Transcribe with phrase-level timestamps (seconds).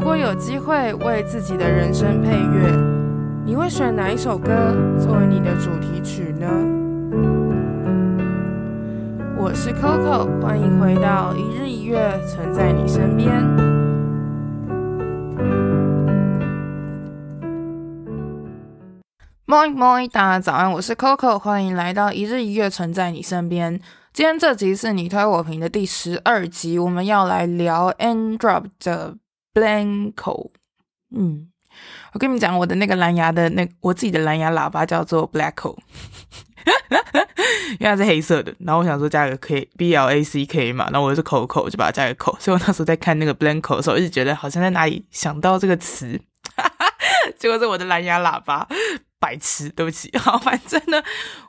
[0.00, 2.74] 如果有机会为自己的人生配乐，
[3.44, 4.48] 你会选哪一首歌
[4.98, 6.48] 作为你的主题曲呢？
[9.36, 13.30] 我是 Coco，欢迎回到一日一月，存在你身边。
[19.46, 23.78] Morning Morning，大家早安，我是 Coco，欢迎来到一日一月，存在你身边。
[24.14, 29.16] 今天这集是你推我评的第十二集，我们要来聊 N-Drop 的。
[29.52, 30.50] Blanco，
[31.14, 31.48] 嗯，
[32.12, 35.76] 我跟你们讲，我的那个蓝牙的那我自己的蓝牙喇叭叫做 Blacko，
[37.80, 38.54] 因为它是黑色的。
[38.60, 42.36] 然后我想说加个 K，B L A C K 嘛，然后我是 Coco，就把它加个口。
[42.38, 46.20] 所以我那时候在看那个 Blanco 的时候，一直觉得好像在哪里想到这个词，
[47.38, 48.68] 结果是我的蓝牙喇叭。
[49.20, 50.10] 白痴，对不起。
[50.18, 51.00] 好，反正呢，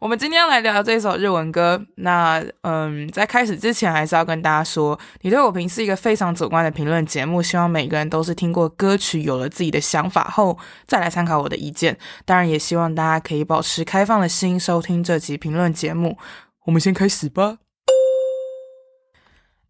[0.00, 1.80] 我们今天要来聊这一首日文歌。
[1.96, 7.42] 那，嗯，在开始之前，还是要跟大家说，你对我评是一个非常主观的评论节目。
[7.42, 11.96] 希望每个人都是听过歌曲，有了自己的想法后，再来参考我的意见。
[12.24, 16.16] 当然，也希望大家可以保持开放的心，收听这集评论节目。
[16.64, 17.58] 我们先开始吧。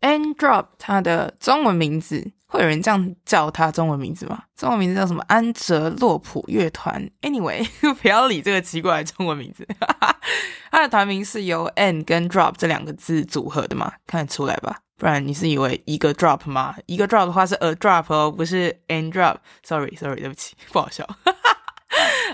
[0.00, 2.30] Androp，它的中文名字。
[2.48, 4.42] 会有人这样叫他中文名字吗？
[4.56, 5.22] 中文名字叫什么？
[5.28, 7.08] 安哲洛普乐团。
[7.20, 7.66] Anyway，
[8.00, 9.68] 不要理这个奇怪的中文名字。
[10.70, 13.92] 他的团名是由 N 跟 Drop 这两个字组合的嘛？
[14.06, 14.80] 看得出来吧？
[14.96, 16.74] 不然你是以为一个 Drop 吗？
[16.86, 19.36] 一个 Drop 的话是 A Drop 哦，不是 N Drop。
[19.62, 21.06] Sorry，Sorry，对不起，不好笑。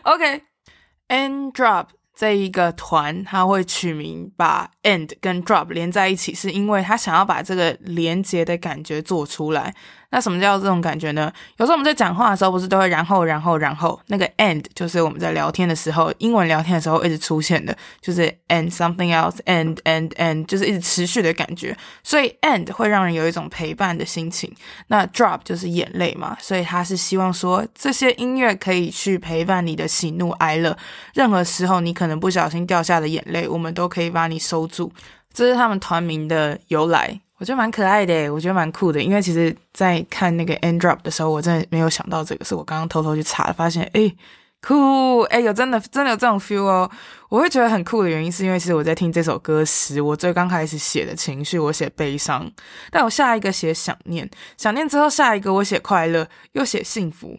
[0.04, 1.86] OK，N Drop。
[2.16, 9.74] 这一个团他会取名把 end 跟 drop 连在一起，是因为他想要把这个连接的感觉做出来。
[10.14, 11.32] 那什么叫这种感觉呢？
[11.56, 21.76] 有时候我们在讲话的时候，不是都会然后然后然后那个 and 就是我们在聊天的时候，英文聊天的时候一直出现的，就是 and something else and and and 就是一直持续的感觉。
[22.04, 24.54] 所以 and 会让人有一种陪伴的心情。
[24.86, 30.78] 那 drop 就是眼泪嘛，所以他是希望说这些音乐可以去陪伴你的喜怒哀乐。
[31.14, 34.92] 任何时候你可能不小心掉下的眼泪，我们都可以把你收住。
[35.32, 37.20] 这是他们团名的由来。
[37.38, 39.02] 我觉得蛮可爱的，我觉得蛮酷的。
[39.02, 44.16] 因为其实，在看那个 N-Drop 的时候，我真的没有想到这个，是我刚刚偷偷去查了，发现诶
[44.62, 46.90] 酷诶有真的真的有这种 feel 哦。
[47.28, 52.50] 我会觉得很酷的原因，是因为其实我在听这首歌时，我最刚开始写的情绪，我写悲伤，
[52.90, 57.36] 但我下一个写想念，想念之后下一个我写快乐，又写幸福，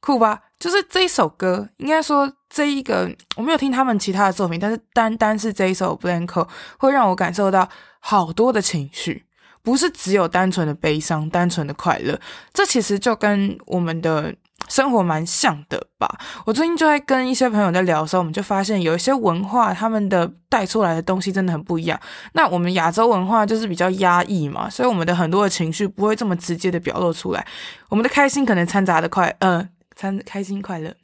[0.00, 0.40] 酷吧？
[0.58, 7.68] 就是这一首歌，应该说这一个我没有听他们其他的作品，但是单单是这一首 Blanco 会让我感受到
[8.00, 9.26] 好多的情绪。
[9.64, 12.20] 不是只有单纯的悲伤、单纯的快乐，
[12.52, 14.32] 这其实就跟我们的
[14.68, 16.06] 生活蛮像的吧。
[16.44, 21.98] 我最近就在跟一些朋友在聊的时候，我们就发现有一些文化，他们的带出来的东西真的很不一样。
[22.34, 27.46] 那我们亚洲文化就是比较压抑嘛，所以我们的很多的情绪不会这么直接的表露出来。
[27.88, 30.94] 我们的开心可能掺杂的快，呃，掺开心快乐，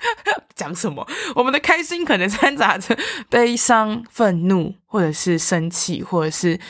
[0.54, 1.06] 讲什么？
[1.34, 2.94] 我们的开心可能掺杂着
[3.30, 6.60] 悲伤、愤怒，或者是生气，或者是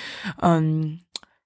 [0.42, 1.00] 嗯。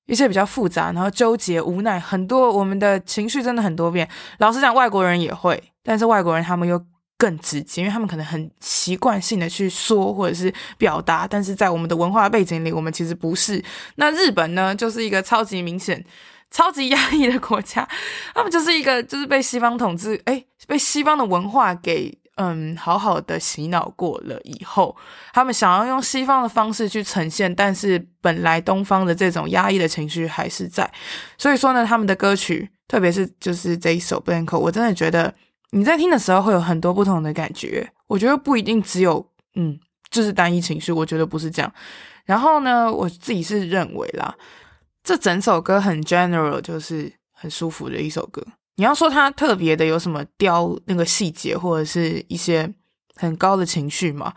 [0.07, 4.09] 一些比较复杂，然后纠结、无奈，很多我们的情绪真的很多变。
[4.39, 6.79] 老实讲，外国人也会，但是外国人他们又
[7.17, 13.63] 更直接，因为他们可能很习惯性的去说或者是表达，但是在我们的文化背景里，我们其实不是。
[13.97, 16.05] 那日本呢，就是一个超级明显、
[16.51, 17.89] 超级压抑的国家，
[18.35, 22.19] 他们就是一个就是被西方统治，诶，被西方的文化给。
[22.37, 24.97] 嗯，好好的洗脑过了以后，
[25.33, 30.91] 他们想要用西方的方式去呈现，但是本来东方的这种压抑的情绪还是在。
[31.39, 35.33] 所以说呢，他们的歌曲，特别是就是这一首《Blanco》，我真的觉得
[35.71, 37.89] 你在听的时候会有很多不同的感觉。
[38.09, 39.25] 我觉得不一定只有
[39.55, 39.79] 嗯，
[40.11, 41.73] 就是单一情绪，我觉得不是这样。
[42.25, 44.35] 然后呢，我自己是认为啦，
[45.05, 48.45] 这整首歌很 general，就是很舒服的一首歌。
[48.77, 52.73] 你要说他特别的有什么雕那个细节，或者是一些
[53.17, 54.33] 很高的情绪吗？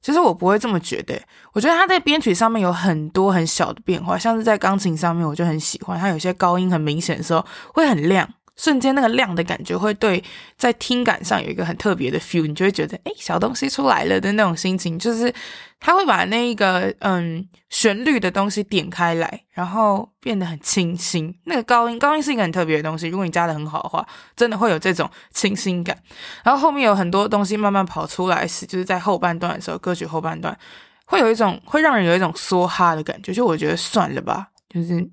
[0.00, 1.20] 其实我不会这么觉得。
[1.52, 7.44] 我觉得他在编曲上面有很多很小的变化，像是在钢琴上面，我就很喜欢他有些高音很明显的时候
[7.74, 8.28] 会很亮。
[8.58, 10.22] 瞬间那个亮的感觉会对
[10.58, 15.32] 在听感上有一个很特别的 feel，你就会觉得诶，小东西出来了的那种心情，就是
[15.78, 21.32] 它会把那一个嗯旋律的东西点开来，然后变得很清新。
[21.44, 24.04] 那个高音高音是一个很特别的东西，如果你加的很好的话，
[24.36, 25.96] 真的会有这种清新感。
[26.42, 30.58] 然后后面有很多东西慢慢跑出来时，就是在后半段的时候，歌曲后半段
[31.04, 35.08] 会有一种会让人有一种梭哈的感觉，就我觉得算了吧，就是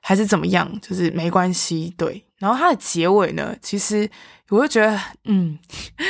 [0.00, 2.22] 还是怎么样，就是没关系，对。
[2.40, 4.10] 然后它的结尾呢，其实
[4.48, 5.56] 我就觉得，嗯，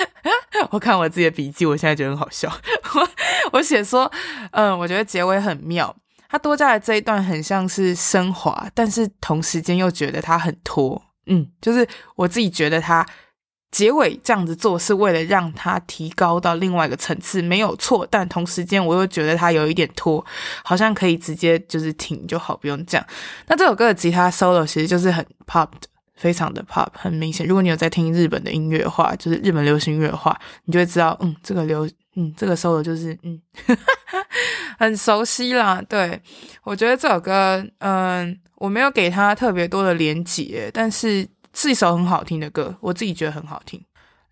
[0.71, 2.50] 我看我自己的笔记，我现在觉得很好笑。
[2.94, 3.09] 我
[3.59, 4.11] 我写说，
[4.53, 5.94] 嗯，我觉得结尾很妙，
[6.31, 11.03] 它多加的这一段很像是升华，但是同时间又觉得它很拖。
[11.27, 11.87] 嗯，就是
[12.17, 13.06] 我自己觉得他
[13.71, 18.05] 结尾这样子做是为了让他提高到另外一个层次，没有错。
[18.11, 20.25] 但同时间我又觉得他有一点拖，
[20.65, 23.06] 好像可以直接就是停就好，不用这样。
[23.47, 25.87] 那这首歌的吉他 solo 其实就是很 pop 的，
[26.20, 27.44] 非常的 pop，很明显。
[27.46, 33.40] 如果你有在听日本的音乐的话，就是日本流行音乐的话，你就会知道，嗯，这个流，嗯，这个 solo 就是，嗯，
[34.78, 35.82] 很熟悉啦。
[35.88, 36.20] 对，
[36.62, 41.26] 我觉得这首歌，嗯，我没有给他特别多的连结，但是。
[41.52, 43.84] 是一首很好听的歌，我自己觉得很好听。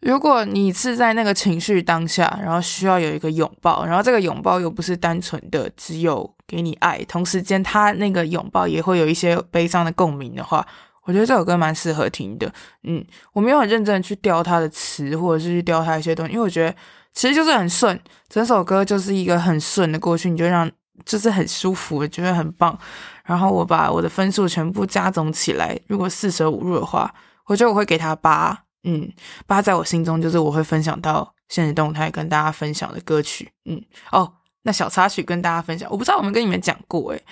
[0.02, 10.64] 如果你是在那个情绪当下，然后需要有一个拥抱，然后这个拥抱又不是单纯的只有给你爱，同时间他那个拥抱也会有一些悲伤的共鸣的话，
[11.08, 12.52] 我觉得这首歌蛮适合听的。
[12.82, 13.02] 嗯，
[13.32, 16.76] 我没有很认真的去雕他的词，或者是去雕他一些东西，因为我觉得
[17.14, 20.70] 其实就是很顺，整首歌就是一个很顺的过去，你就让
[21.06, 22.78] 就是很舒服，我觉得很棒。
[23.24, 27.10] 然后我把我的分数全部加总起来，如果四舍五入的话，
[27.46, 29.10] 我觉得我会给他八，嗯，
[29.46, 33.82] 八在我心中就是我会分享到现实动态跟大家分享的歌曲，嗯，
[34.12, 34.30] 哦，
[34.62, 37.22] 那小插曲跟大家分享，我不知道我们跟你们讲过，诶，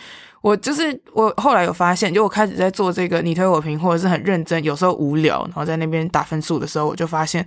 [0.41, 7.45] 我就是我后来有发现，就我开始在做这个你推我评，或者是很认真，有时候无聊，然后在那边打分数的时候，我就发现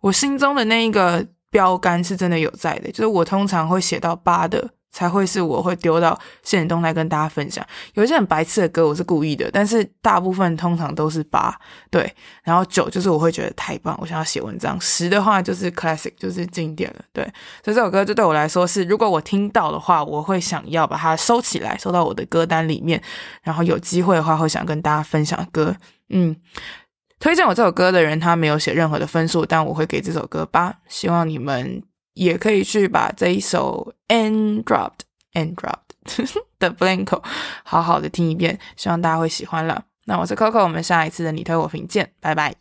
[0.00, 4.70] 我心中的那一个标杆是真的有在的，就是我通常会写到八的。
[4.92, 7.64] 才会是我会丢到限时动态跟大家分享。
[7.94, 11.56] 有一些很白痴的歌，我是故意的，但是大部分通常都是八，
[11.90, 12.12] 对。
[12.42, 14.80] 然后九就是我会觉得太棒，我想要写文章。
[14.80, 17.24] 十的话就是 classic，就是经典了，对。
[17.64, 23.00] 所以这首歌就对我来说是，如果我听到的话，我会想要把它收起来，收到我的歌单里面。
[23.42, 25.76] 然后有机会的话，会想跟大家分享歌。
[26.08, 26.34] 嗯，
[27.18, 30.74] 推荐我这首歌的人，他没有写任何的分数，但我会给这首歌八。
[30.88, 31.82] 希望你们。
[32.20, 35.96] 也可以去把这一首 And Dropped And Dropped
[36.60, 37.22] 的 Blanco
[37.64, 39.84] 好好的听一遍，希望大家会喜欢了。
[40.04, 42.59] 那我是 Coco，我们下一次的你推我评见，拜拜。